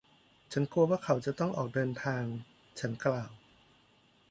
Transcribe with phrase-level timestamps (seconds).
[0.51, 2.23] ฉันกลัวว่าเขาจะต้องออกเดินทาง
[2.79, 3.31] ฉันกล่าว